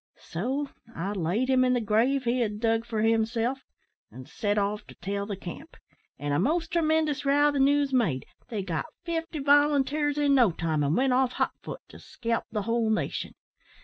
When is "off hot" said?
11.13-11.51